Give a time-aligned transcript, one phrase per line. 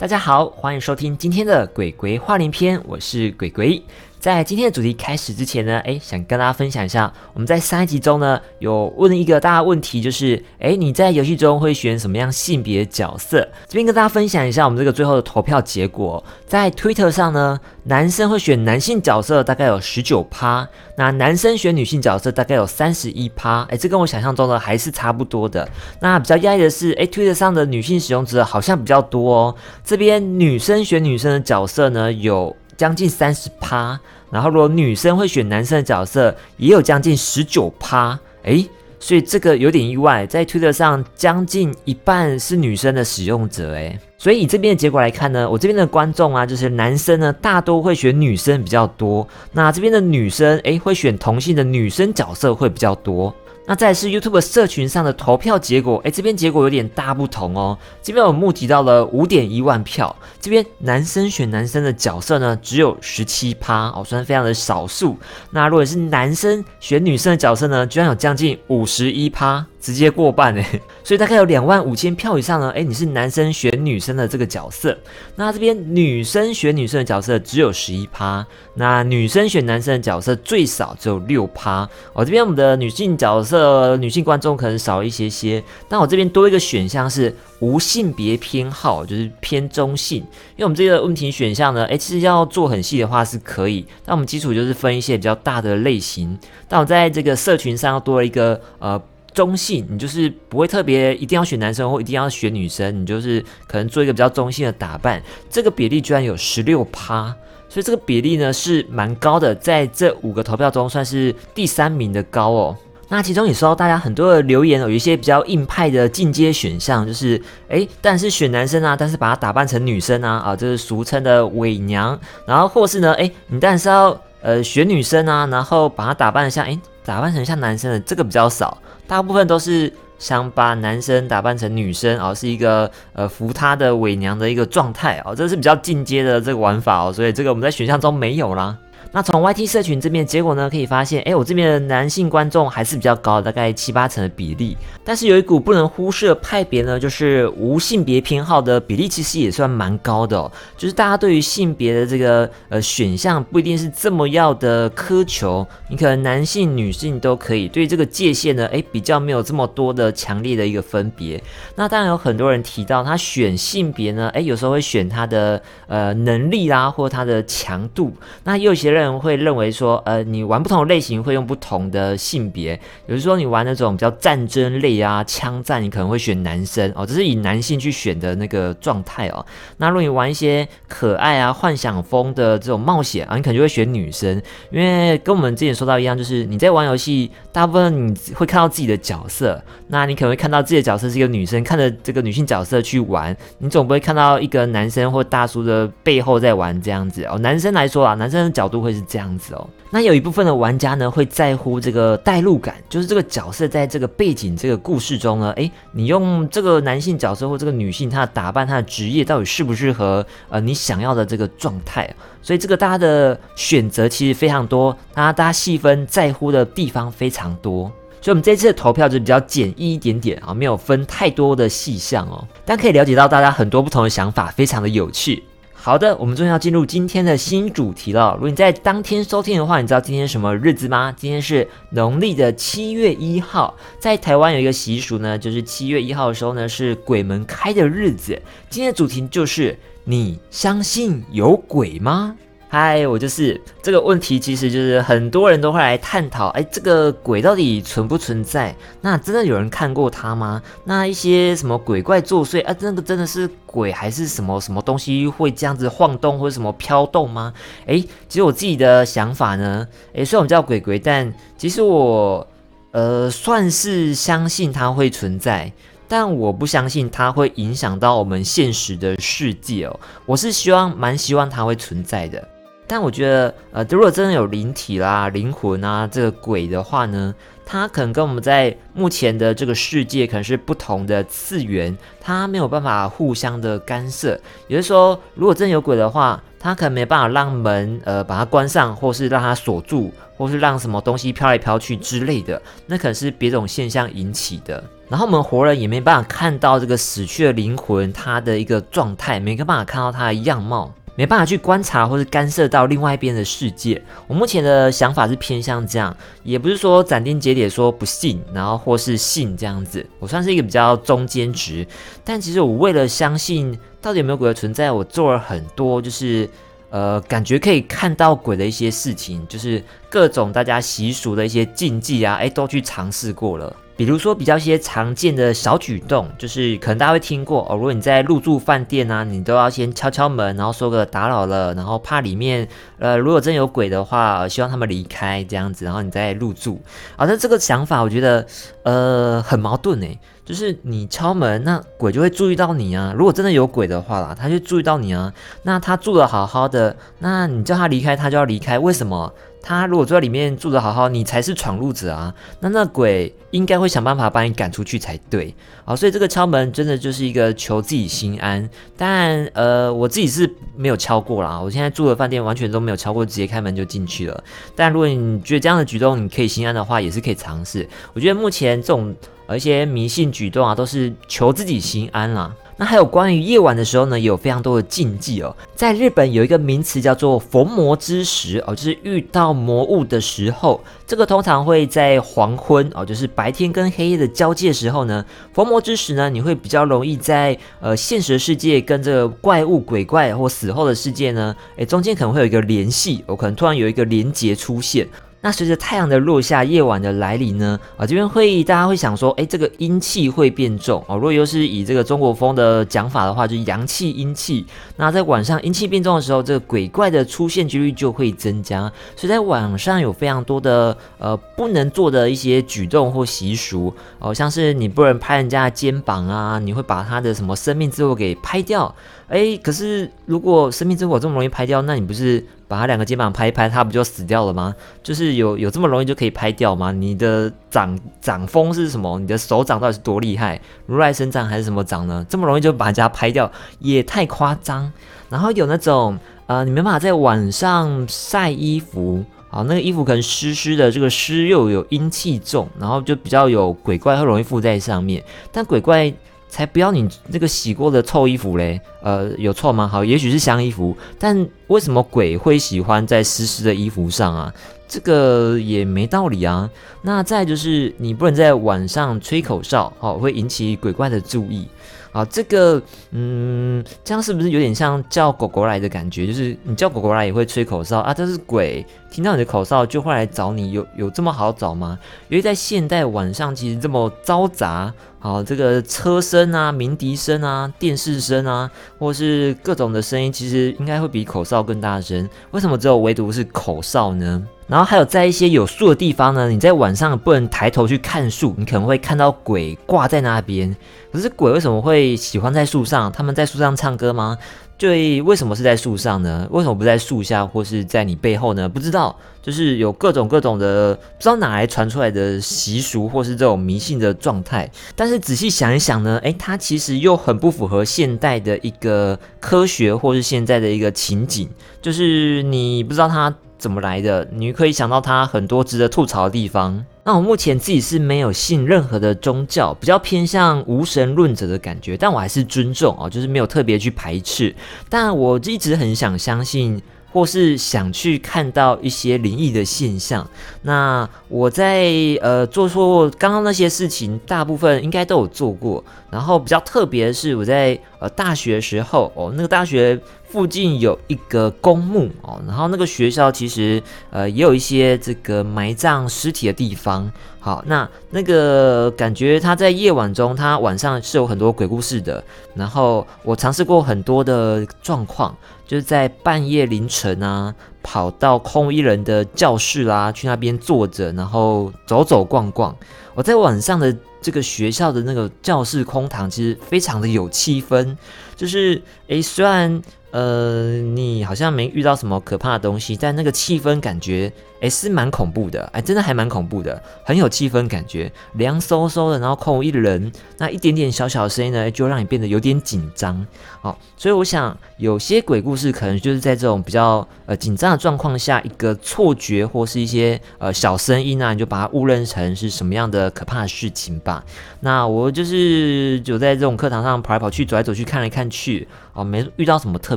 [0.00, 3.82] 大家好，欢迎收听今天的鬼鬼话连篇，我是鬼鬼。
[4.20, 13.40] 在今天的主题开始之前呢，哎，想跟大家分享一下，我们在上一集中呢有问一个大家问题，就是哎，你在游戏中会选什么样性别角色？
[13.66, 20.68] 这边跟大家分享一下我们这个最后的投票结果，在 Twitter 上呢，男生会选男性角色大概有十九趴，
[20.98, 25.66] 那男生选女性角色大概有三十一趴，哎，这跟我想象中的还是差不多的。
[26.00, 32.54] 那比较压抑的是，哎，Twitter 上的女性使用者好像比较多哦，这边女生选女生的角色呢有。
[32.80, 38.66] 将近三十趴，然后如果女生会选男生的角色，也有将近十九趴，诶，
[38.98, 53.34] 所以这个有点意外，在推特上将近一半是女生的使用者，诶，所以以这边的结果来看呢，我这边的观众啊，就是男生呢，大多会选女生比较多，那这边的女生，诶，会选同性的女生角色会比较多。
[53.70, 57.78] 那再是 YouTube 社群上的投票结果，哎，这边结果有点大不同哦。
[58.02, 65.16] 这边我募集到了五点一万票，这边男生选男生的角色呢，只有十七趴哦，虽然非常的少数。
[65.52, 69.64] 那如果是男生选女生的角色呢，居然有将近五十一趴。
[69.80, 72.70] 直接过半哎， 所以大概有两万五千票以上呢。
[72.76, 74.96] 哎，你是男生选女生的这个角色，
[75.36, 81.88] 那这边女生选女生的角色只有十一趴，那女生选男生的角色最少只有六趴。
[82.12, 90.18] 我这边我们的女性角色、女性观众可能少一些些，但我这边多一个选项是无性别偏好，就是偏中性。
[90.18, 96.38] 因为我们这个问题选项呢，哎，其实要做很细的话是可以，但我们基础就是分一些比较大的类型。
[96.68, 99.00] 但我在这个社群上多了一个呃。
[99.32, 105.22] 中性，你就是不会特别一定要选男生或一定要选女生，你就是可能做一个比较中性的打扮。
[105.48, 107.34] 这个比例居然有十六趴，
[107.68, 112.76] 所以这个比例呢是蛮高的，在这五个投票中算是第三名的高哦。
[113.12, 122.16] 那其中也收到大家很多的留言，有一些比较硬派的进阶选项，就是诶，但是选男生啊，但是把它打扮成女生啊，啊，就是俗称的伪娘。
[122.46, 128.78] 然后或是呢，诶，你但是要呃选女生啊，然后把她打扮的像诶，打扮成像男生的，这个比较少。
[129.06, 138.76] 大部分都是想把男生打扮成女生哦，是一个呃扶他的伪娘的一个状态哦，这是比较进阶的这个玩法哦，所以这个我们在选项中没有啦。
[139.12, 144.76] 那从 YT 社群这边结果呢，可以发现，哎，我这边的男性观众还是比较高，大概七八成的比例。
[145.04, 150.50] 但是有一股不能忽视的派别呢，就是无性别偏好的比例，其实也算蛮高的哦。
[150.76, 157.66] 就是大家对于性别的这个呃选项，不一定是这么要的苛求，你可能男性、女性都可以。
[157.66, 161.42] 对这个界限呢，哎，比较没有这么多的强烈的一个分别。
[161.74, 168.12] 那当然有很多人提到，他选性别呢，哎，有时候会选他的呃能力啦，或他的强度。
[168.44, 168.99] 那也有些人。
[169.00, 179.44] 人会认为说，呃，你玩不同的类型会用不同的性别，比如说你玩那种比较战争类啊，枪战，你可能会选男生哦，这是以男性去选的那个状态哦。
[179.78, 184.40] 那如果你玩一些可爱啊、幻想风的这种冒险啊，你可能就会选女生，
[184.70, 197.38] 因为跟我们之前说到一样，就是你在玩游戏，大部分你会看到自己的角色，那你可能会看到自己的角色是一个女生，看着这个女性角色去玩，你总不会看到一个男生或大叔的背后在玩这样子哦。
[197.38, 198.89] 男生来说啊，男生的角度会。
[198.90, 212.12] 就是这样子哦，那有一部分的玩家呢会在乎这个代入感，就是这个角色在这个背景这个故事中呢，诶，你用这个男性角色或这个女性，她的打扮、她的职业到底适不适合呃你想要的这个状态？
[212.42, 217.84] 所以这个大家的选择其实非常多，大家大家细分在乎的地方非常多，
[218.20, 225.42] 所以我们这次的投票就比较简易一点点啊，没有分太多的细项哦，但可以了解到大家很多不同的想法，非常的有趣。
[225.82, 228.34] 好的，我们终于要进入今天的新主题了。
[228.34, 231.10] 如果你在当天收听的话，你知道今天什么日子吗？
[231.16, 233.74] 今天是农历的七月一号。
[233.98, 238.38] 在台湾有一个习俗呢，就是七月一号的时候呢，是鬼门开的日子。
[238.68, 242.36] 今天的主题就是你相信有鬼吗？
[242.72, 248.72] 嗨，我就是这个问题，其实就是很多人都会来探讨，哎，这个鬼到底存不存在？
[249.00, 250.62] 那真的有人看过他吗？
[250.84, 257.52] 那一些什么鬼怪作祟啊，那个真的是鬼还是什么什么东西会这样子晃动或者什么飘动吗？
[257.86, 259.84] 哎，其实我自己的想法呢，
[260.14, 262.46] 哎，虽然我们叫鬼鬼，但其实我
[262.92, 265.72] 呃算是相信它会存在，
[266.06, 270.00] 但我不相信它会影响到我们现实的世界哦。
[270.24, 272.46] 我是希望蛮希望它会存在的。
[272.90, 277.32] 但我觉得，呃，如果真的有灵体啦、灵魂啊，这个鬼的话呢，
[277.64, 284.30] 它可能跟我们在目前的这个世界可能是不同的次元，它没有办法互相的干涉。
[284.66, 294.82] 也就是说，如果真有鬼的话，它可能没办法让门呃把它关上，或是让它锁住，或是让什么东西飘来飘去之类的，那可能是别种现象引起的。
[295.08, 300.92] 然后我们活人也没办法看到这个死去的灵魂它的一个状态，没办法看到它的样貌。
[301.20, 304.02] 没办法去观察或者干涉到另外一边的世界。
[304.26, 310.06] 我目前的想法是偏向这样，也不是说斩钉截铁说不信，然后或是信这样子。
[310.18, 311.86] 我算是一个比较中间值。
[312.24, 316.48] 但其实我为了相信到底有没有鬼的存在，我做了很多就是
[316.88, 323.76] 呃感觉可以看到鬼的一些事情，就是各种大家习俗的一些禁忌啊，哎都去尝试过了。
[324.00, 327.76] 比如说比较一些常见的小举动，就是可能大家会听过哦。
[327.76, 332.66] 如果你在入住饭店啊，你都要先敲敲门，然后说个打扰了，然后怕里面
[332.98, 336.80] 呃如果真有鬼的话，希望他们离开这样子，然后你再入住。
[337.14, 338.46] 好的，这个想法我觉得
[338.84, 343.12] 呃很矛盾诶，就是你敲门，那鬼就会注意到你啊。
[343.14, 345.30] 如果真的有鬼的话啦，他就注意到你啊。
[345.64, 349.30] 那他住的好好的，那你叫他离开，他就要离开，为什么？
[349.62, 352.34] 他如果住在里面住的好好，你才是闯入者啊！
[352.60, 355.54] 那那鬼应该会想办法把你赶出去才对。
[355.84, 358.68] 好，所以这个敲门真的就是一个求自己心安。
[358.96, 361.60] 但呃，我自己是没有敲过啦。
[361.60, 364.44] 我现在住的饭店完全都没有敲过，直接开门就进去了。
[364.74, 367.86] 但如果你觉得这样的举动你可以心安的话，也是可以尝试。
[368.14, 369.14] 我觉得目前这种
[369.46, 372.54] 而一些迷信举动啊，都是求自己心安啦。
[372.80, 375.54] 那还有关于夜晚的时候呢，有非常多的禁忌哦。
[375.74, 385.22] 在日本有一个名词叫做逢魔之时哦，就是遇到魔物的时候，这个通常会在黄昏哦，就是白天跟黑夜的交界时候呢。
[385.52, 395.06] 逢魔之时呢，你会比较容易在呃现实世界跟这个怪物、鬼怪或死后的世界呢，诶，中间可能会有一个联系，哦，可能突然有一个连结出现。
[395.42, 397.78] 那随着太阳的落下，夜晚的来临呢？
[397.96, 401.14] 啊，这边会大家会想说，哎，这个阴气会变重哦。
[401.14, 404.66] 如果又是以这个中国风的讲法的话，就是阳气、阴气。
[404.96, 408.80] 那在晚上阴气变重的时候，这个鬼怪的出现几率就会增加。
[409.16, 418.94] 所以在晚上有非常多的呃不能做的一些举动或习俗哦，像是你不能拍人家的肩膀啊，你会把他的什么生命之火给拍掉。
[419.28, 422.44] 哎，可是如果生命之火这么容易拍掉，那你不是？
[422.70, 424.72] 把他两个肩膀拍一拍，他不就死掉了吗？
[425.02, 426.92] 就是有有这么容易就可以拍掉吗？
[426.92, 429.18] 你的掌掌风是什么？
[429.18, 430.60] 你的手掌到底是多厉害？
[430.86, 432.24] 如来神掌还是什么掌呢？
[432.28, 433.50] 这么容易就把人家拍掉，
[433.80, 434.92] 也太夸张。
[435.28, 445.24] 然后有那种呃，你没办法在晚上晒衣服，好，那个衣服可能湿湿的，这个湿又有阴气重，然后就比较有鬼怪会容易附在上面。
[445.50, 446.14] 但鬼怪。
[446.50, 449.88] 才不要你那个洗过的臭衣服嘞，呃，有臭吗？
[449.88, 454.52] 好，也许是香衣服，但为什么鬼会喜欢在湿湿的衣服上啊？
[454.88, 456.68] 这个也没道理啊。
[457.02, 461.66] 那再就是你不能在晚上吹口哨，好，会引起鬼怪的注意。
[462.12, 462.82] 啊，这个，
[463.12, 466.26] 嗯，这样是不是有点像叫狗狗来的感觉？
[466.26, 471.96] 就是你叫狗狗来也会吹口哨啊，这是鬼听到你的口哨就会来找你，有有这么好找吗？
[472.28, 482.26] 因为在现代晚上其实这么嘈杂，好，这个车声啊、鸣笛声啊、电视声啊，或是各种的声音，其实应该会比口哨更大声。
[482.52, 484.42] 为什么只有唯独是口哨呢？
[484.70, 490.74] 然后还有在一些有树的地方呢，你在晚上不能抬头去看树，你可能会看到鬼挂在那边。
[491.12, 493.10] 可是鬼为什么会喜欢在树上？
[493.10, 494.38] 他们在树上唱歌吗？
[494.78, 496.46] 对，为什么是在树上呢？
[496.52, 498.68] 为什么不在树下或是在你背后呢？
[498.68, 504.70] 不知道，就是有各种各种的不知道哪来传出来的习俗或是这种迷信的状态。
[504.94, 511.48] 但是仔细想一想呢，诶，它其实又很不符合现代的一个科学或是现在的一个情景，
[511.82, 513.34] 就是你不知道它。
[513.60, 514.26] 怎么来的？
[514.32, 516.84] 你可以想到它很多值得吐槽的地方。
[517.04, 524.54] 那我目前自己是没有信任何的宗教，比较偏向无神论者的感觉，但我还是尊重哦，就是没有特别去排斥。
[524.88, 526.82] 但我一直很想相信。
[527.12, 530.24] 或是想去看到一些灵异的现象，
[530.62, 531.90] 那我在
[532.22, 535.82] 呃做错刚刚那些事情，大部分应该都有做过。
[536.10, 539.98] 然后比较特别的是，我在呃大学时候哦，那个大学
[540.28, 547.10] 附近有一个公墓哦，然后那个学校其实呃也有一些这个埋葬尸体的地方。
[547.38, 552.22] 好，那那个感觉他在夜晚中，他晚上是有很多鬼故事的。
[552.54, 555.34] 然后我尝试过很多的状况。
[555.66, 562.74] 就是在半夜凌晨啊，跑到空无一人的教室啦，去那边坐着，然后走走逛逛。
[563.14, 567.96] 我在晚上的这个学校的那个教室空堂，其实非常的有气氛。
[568.36, 569.82] 就是诶，虽然。
[570.12, 583.24] 呃，你好像没遇到什么可怕的东西，但那个气氛感觉，哎，是蛮恐怖的，哎，真的还蛮恐怖的，很有气氛感觉，凉飕飕的，然后空无一人，那一点点小小声音呢，就让你变得有点紧张，
[583.60, 594.24] 好，所以我想有些鬼故事可能就是在这种比较呃紧张的状况下，一个错觉或是一些呃小声音啊，你就把它误认成是什么样的可怕的事情吧。
[594.58, 598.66] 那我就是就在这种课堂上跑来跑去，走来走去，看来看去。
[598.92, 599.96] 哦，没遇到什么特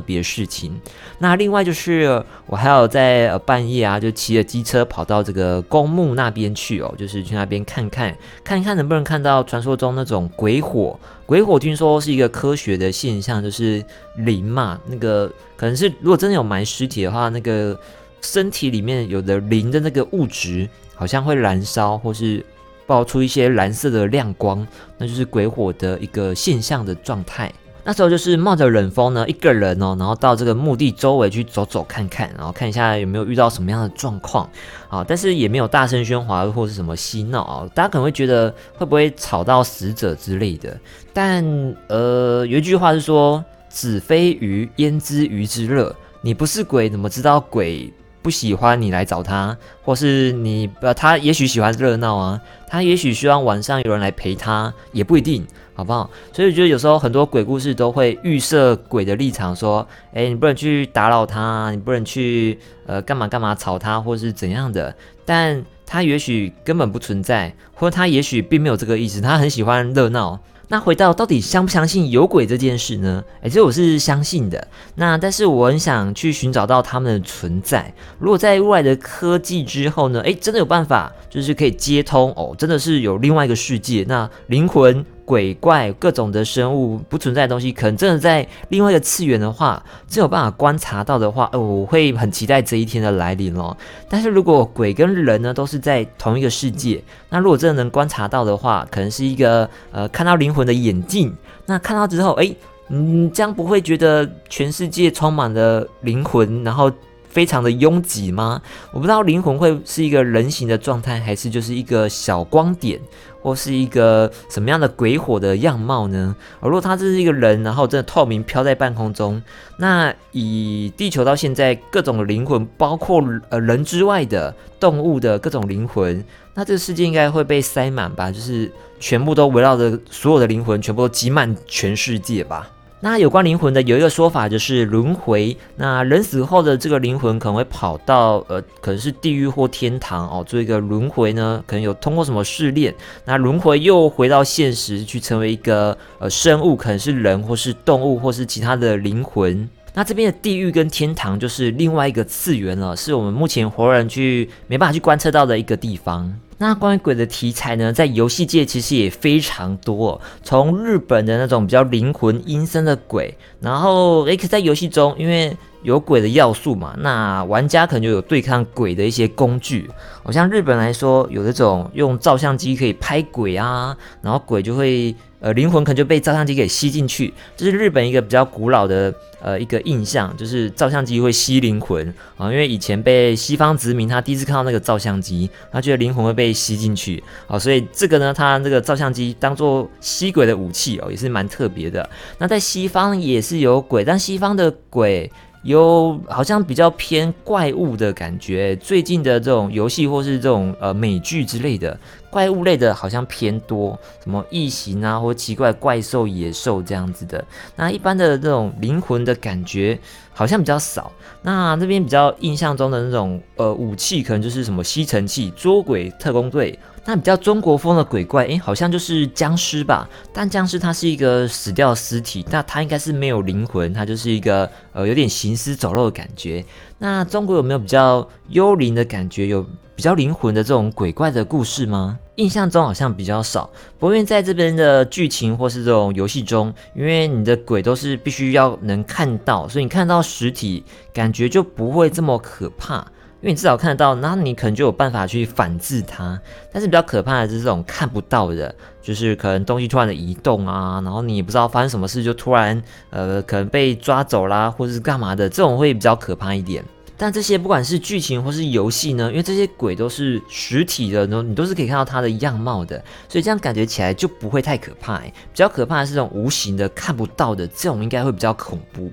[0.00, 0.80] 别事情。
[1.18, 10.98] 那另外就是我还有在呃半夜啊，就骑着机车跑到这个公墓那边去哦，就是去那边看看，看一看能不能看到传说中那种鬼火。
[11.26, 13.84] 鬼火听说是一个科学的现象，就是
[14.16, 17.78] 灵嘛，那个可能是如果真的有埋尸体的话，那个
[18.20, 22.44] 身体里面有的灵的那个物质好像会燃烧，或是
[22.86, 24.66] 爆出一些蓝色的亮光，
[24.98, 27.50] 那就是鬼火的一个现象的状态。
[27.84, 34.48] 那时候就是冒着冷风呢，一个人哦，然后到这个墓地周围去走走看看，然后看一下有没有遇到什么样的状况
[34.88, 35.04] 啊。
[35.06, 40.74] 但是也没有大声喧哗或是什么嬉闹啊，大家可能会觉得会不会吵到死者之类的。
[41.12, 41.44] 但
[41.88, 47.92] 呃，有一句话是说“子非鱼，焉知鱼之乐”，你不是鬼，怎么知道鬼？
[48.24, 56.08] 不喜欢你来找他，或是你呃，他也许喜欢热闹啊，他也许希望晚上有人来陪他，也不一定，好不好？
[56.32, 70.40] 所以我觉得有时候很多鬼故事都会预设鬼的立场，说，哎，你不能去打扰他，你不能去呃干嘛干嘛吵他，或是怎样的，但他也许根本不存在，或他也许并没有这个意思，他很喜欢热闹。
[70.68, 73.22] 那回到到底相不相信有鬼这件事呢？
[73.42, 74.66] 哎，这我是相信的。
[74.96, 77.92] 那但是我很想去寻找到他们的存在。
[78.18, 80.20] 如果在未来的科技之后呢？
[80.24, 84.04] 哎，真的有办法，就是可以接通哦，真的是有另外一个世界。
[84.08, 85.04] 那灵魂。
[85.24, 93.76] 鬼怪各种的生物不存在的东西，可能真的在另外一个次元的话，真有办法观察到的话，呃，我会很期待这一天的来临哦。
[94.08, 101.34] 但是如果鬼跟人呢都是在同一个世界，那如果真的能观察到的话，可能是一个呃看到灵魂的眼镜。
[101.66, 102.54] 那看到之后，哎，
[102.88, 106.92] 嗯，这样不会觉得全世界充满了灵魂，然后
[107.34, 108.62] 非常的拥挤吗？
[108.92, 112.98] 我不知道灵魂会是一个人形的状态，还是就是一个小光点。
[113.44, 116.34] 或是一个什么样的鬼火的样貌呢？
[116.60, 119.42] 而如果他这是一个人，然后真的透明飘在半空中，
[119.76, 126.24] 那以地球到现在各种灵魂，包括呃人之外的动物的各种灵魂，
[126.54, 128.30] 那这个世界应该会被塞满吧？
[128.30, 132.70] 就是全部都围绕着所有的灵魂，全部都挤满全世界吧？
[133.00, 135.54] 那有关灵魂的有一个说法就是轮回。
[135.76, 142.94] 那人死后的这个灵魂可能会跑到呃，可能是地狱或天堂哦，做一个轮回呢，可能有通过什么试炼，
[143.26, 149.68] 那轮回又回到现实去成为一个呃生物，可能是人或是动物或是其他的灵魂。
[149.96, 156.34] 那这边的地狱跟天堂就是另外一个次元了，是我们目前活人去没办法去观测到的一个地方。
[156.58, 169.90] 那关于鬼的题材呢，在游戏界其实也非常多，从日本的那种比较灵魂阴森的鬼，然后 X 在游戏中，因为有鬼的要素嘛，那玩家可能就有对抗鬼的一些工具。
[170.22, 175.14] 好像日本来说，有那种用照相机可以拍鬼啊，然后鬼就会。
[175.40, 179.14] 呃，灵魂可能就被照相机给吸进去，这是日本一个比较古老的
[179.44, 182.50] 呃一个印象，就是照相机会吸灵魂啊。
[182.50, 192.08] 因为以前被西方殖民，他第一次看到那个照相机，他觉得灵魂会被吸进去啊，所以这个呢，他这个照相机当做吸鬼的武器哦，也是蛮特别的。
[192.38, 195.30] 那在西方也是有鬼，但西方的鬼。
[195.64, 201.98] 有好像比较偏怪物的感觉，最近的这种游戏或是这种呃美剧之类的
[202.30, 207.42] 怪物类的，好像偏多，什么异形啊，或奇怪怪兽、野兽这样子的。
[207.74, 209.98] 那一般的这种灵魂的感觉
[210.32, 211.10] 好像比较少。
[211.42, 216.78] 那这边比较印象中的那种呃武器，可能就是什么吸尘器、捉鬼特工队。
[217.06, 220.08] 那比较中国风的鬼怪，诶，好像就是僵尸吧？
[220.32, 226.64] 但僵尸它是一个死掉的尸体，那它应该是没有灵魂，它就是一个呃有点行尸走肉的感觉。
[226.98, 232.18] 那中国有没有比较幽灵的感觉，有比较灵魂的这种鬼怪的故事吗？
[232.36, 233.70] 印象中好像比较少。
[233.98, 240.82] 不过在这边的剧情或是这种游戏中，因为你的鬼都是必须要能看到，所以你看到实体，
[241.12, 243.06] 感觉就不会这么可怕。
[243.44, 246.40] 因为你至少看得到，那你可能就有办法去反制它。
[246.72, 256.82] 但是比较可怕的是这种看不到的，就是可能东西突然的移动啊，然后你也不知道发生什么事，就突然呃可能被抓走啦，或者是干嘛的，这种会比较可怕一点。
[257.18, 262.96] 但这些不管是剧情或是游戏呢，因为这些鬼都是实体的，呢，你都是可以看到它的样貌的，
[263.28, 265.18] 所以这样感觉起来就不会太可怕。
[265.18, 269.12] 比较可怕的是这种无形的、看不到的，这种应该会比较恐怖。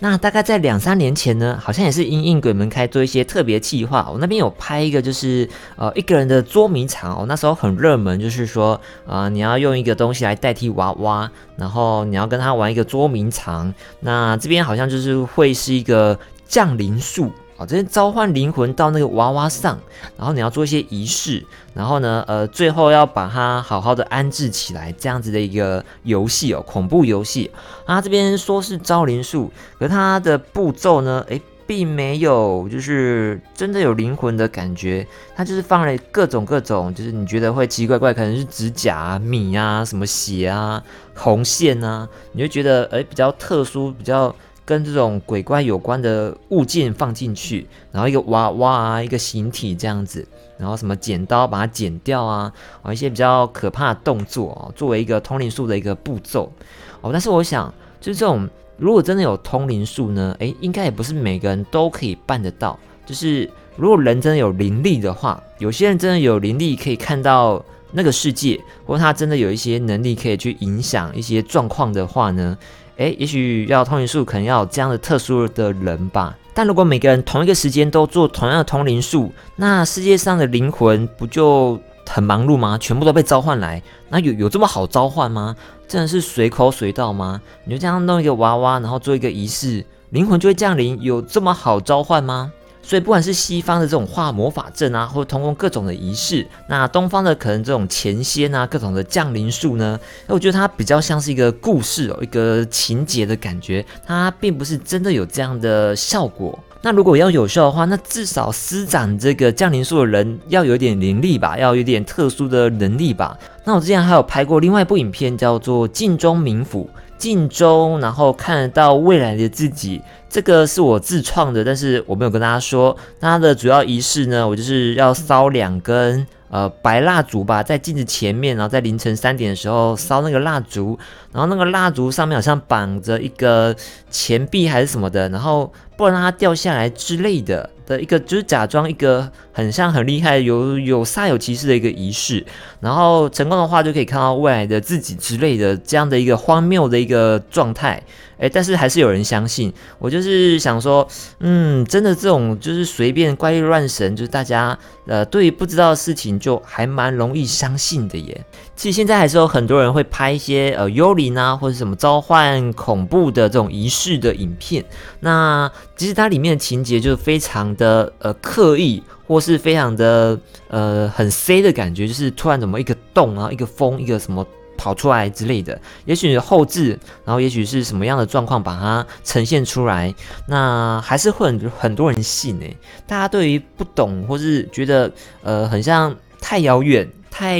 [0.00, 17.32] 那大概在两三年前呢，好像也是因应鬼门开做一些特别计划，我那边有拍一个，就是呃一个人的捉迷藏哦，那时候很热门，就是说呃你要用一个东西来代替娃娃，然后你要跟他玩一个捉迷藏，那这边好像就是会是一个降临术。
[17.58, 19.76] 哦，这些召唤灵魂到那个娃娃上，
[20.16, 27.50] 然后你要做一些仪式，然后呢，呃，最后要把它好好的安置起来，这样子的一个游戏哦，恐怖游戏。
[27.84, 40.80] 啊，这边说是招灵术，可它的步骤呢，诶，并没有就是真的有灵魂的感觉，它就是放了各种各种，就是你觉得会奇奇怪怪，可能是指甲啊、米啊、什么血啊、
[41.16, 44.32] 红线啊，你就觉得诶比较特殊，比较。
[44.68, 56.52] 跟这种鬼怪有关的物件放进去，然后一个娃娃啊，一个形体这样子，然后什么剪刀把它剪掉啊，啊一些比较可怕的动作哦，作为一个通灵术的一个步骤
[57.00, 57.08] 哦。
[57.10, 58.46] 但是我想，就是这种
[58.76, 62.78] 如果真的有通灵术呢，诶，应该也不是每个人都可以办得到。
[63.06, 72.58] 就是如果人真的有灵力的话，有些人真的有灵力可以看到那个世界，或者他真的有一些能力可以去影响一些状况的话呢？
[72.98, 76.36] 哎，也许要通灵术，可能要有这样的特殊的人吧。
[76.52, 82.76] 但如果每个人同一个时间都做同样的通灵术，那世界上的灵魂不就很忙碌吗？
[82.76, 85.54] 全部都被召唤来，那有有这么好召唤吗？
[85.86, 87.40] 真的是随口随到吗？
[87.64, 92.52] 你就这样弄一个娃娃，然后做一个仪式，灵魂就会降临，有这么好召唤吗？
[92.88, 106.58] 所以不管是西方的这种画魔法阵啊，或者通过各种的仪式，那东方的可能这种前仙啊，各种的降临术呢，我觉得它比较像是一个故事哦，一个情节的感觉，它并不是真的有这样的效果。
[106.80, 113.36] 那如果要有效的话，那至少施展这个降临术的人要有点灵力吧，要有点特殊的能力吧。
[113.64, 116.88] 那我之前还有拍过另外一部影片，叫做《镜中冥府》。
[117.18, 122.96] 镜中，然后看得到未来的自己，这个是我自创的，但是我没有跟大家说。
[123.20, 130.98] 那它的主要仪式呢，我就是要烧两根呃白蜡烛吧，在镜子前面，然后在凌晨三点的时候烧那个蜡烛，
[131.32, 133.74] 然后那个蜡烛上面好像绑着一个
[134.10, 137.70] 钱币还是什么的，然后不能让它掉下来之类的。
[137.88, 142.44] 的一个就是假装一个很像很厉害有有煞有其事的一个仪式，
[142.80, 148.02] 然后成功的话就可以看到未来的自己之类的这样的一个荒谬的一个状态。
[148.36, 149.72] 诶，但是还是有人相信。
[149.98, 151.08] 我就是想说，
[151.40, 158.44] 嗯，真的这种就是随便怪力乱神，就是大家呃对于不知道的事情就还蛮容易相信的耶。
[158.78, 164.84] 其实现在还是有很多人会拍一些呃幽灵啊或者什么召唤恐怖的这种仪式的影片。
[165.18, 170.38] 那其实它里面的情节就是非常的呃刻意，或是非常的
[170.68, 174.46] 呃很 C 的感觉，就是突然怎么一个洞啊，一个风，一个什么。
[174.80, 180.14] 跑出来之类的，也许后置，然后也许是什么样的状况把它呈现出来，
[180.46, 182.76] 那还是会很很多人信诶。
[183.04, 185.10] 大家对于不懂或是觉得
[185.42, 187.58] 呃很像太遥远、太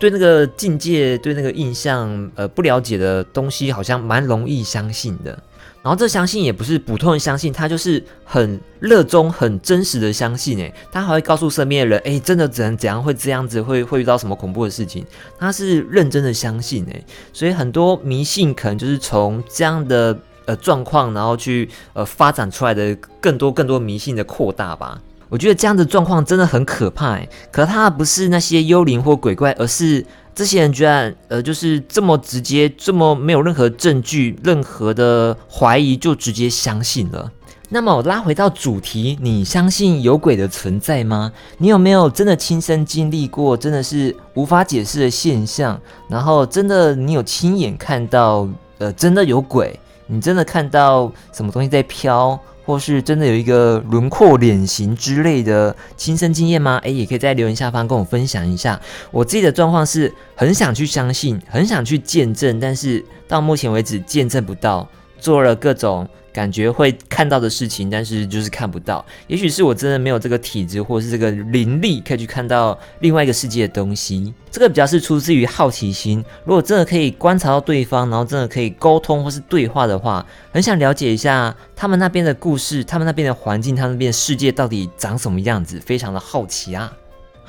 [0.00, 5.38] 对那个境界、对那个印象呃不了解的东西，好像蛮容易相信的。
[5.82, 10.58] 然后这相信也不是普通人相信，他就是很热衷、很真实的相信。
[10.58, 15.04] 诶，他还会告诉身边的人，诶，真的怎怎样会这样子，会会遇到什么恐怖的事情，
[15.38, 16.84] 他是认真的相信。
[16.86, 25.00] 诶，所以很多迷信可能就是从这样的呃状况，然后去呃发展出来的更多更多迷信的扩大吧。
[25.30, 27.12] 我觉得这样的状况真的很可怕。
[27.14, 30.04] 诶，可他不是那些幽灵或鬼怪，而是。
[30.32, 37.30] 这些人居然呃，就是这么直接，这么没有任何证据、任何的怀疑，就直接相信了。
[37.68, 41.30] 那么我拉回到主题，你相信有鬼的存在吗？
[41.58, 45.78] 你有没有真的亲身经历过，真的是无法解释的现象？
[46.08, 49.78] 然后真的你有亲眼看到，呃，真的有鬼？
[50.06, 52.38] 你真的看到什么东西在飘？
[52.70, 56.78] 或是真的有一个轮廓、脸型之类的亲身经验吗？
[56.84, 58.80] 诶，也可以在留言下方跟我分享一下。
[59.10, 66.08] 我自己的状况是很想去相信，很想去见证，但是到目前为止见证不到，做了各种。
[66.40, 69.04] 感觉会看到的事情，但是就是看不到。
[69.26, 74.32] 也许是我真的没有这个体质，或是这个灵力，可以去看到另外一个世界的东西。
[74.50, 76.24] 这个比较是出自于好奇心。
[76.46, 86.90] 如果真的可以观察到对方，然后真的可以沟通或是对话的话，很想了解一下他们那边的故事，他们那边的环境，他们那边的世界到底长什么样子，非常的好奇啊。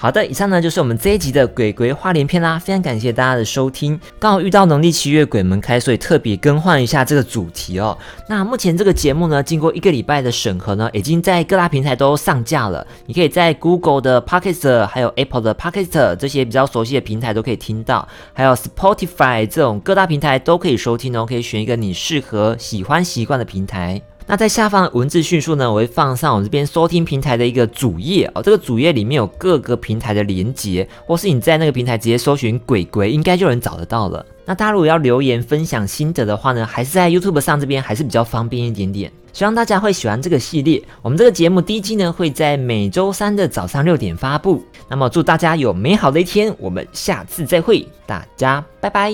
[0.01, 3.99] 好的，以上呢就是我们这一集的鬼鬼话连篇啦，非常感谢大家的收听。
[4.17, 7.95] 刚好遇到农历七月鬼门开，所以特别更换一下这个主题哦。
[8.27, 12.83] 那目前这个节目呢，经过一个礼拜的审核呢，已经在各大平台都上架了。
[13.05, 21.27] 你可以在 Google 的 Podcast，还有 Apple 的 Podcast 这些比较熟悉的平台都可以听到，还有 Spotify 这种各大平台都可以收听哦。
[21.29, 24.01] 可以选一个你适合、喜欢、习惯的平台。
[24.31, 28.41] 那在下方的文字叙述呢，我会放上我这边收听平台的一个主页哦。
[28.41, 34.25] 这个主页里面有各个平台的连接，或是你在那个平台直接搜寻“鬼鬼”，应该就能找得到了。
[34.45, 39.11] 那大家如果要留言分享心得的话呢，还是在 YouTube 上这边还是比较方便一点点。
[39.33, 40.81] 希望大家会喜欢这个系列。
[41.01, 44.63] 我们这个节目第一季呢会在每周三的早上六点发布。
[44.87, 49.13] 那么祝大家有美好的一天，我们下次再会，大家拜拜。